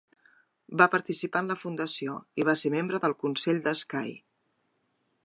[0.81, 4.19] Va participar en la fundació i va ser membre del consell de Skye.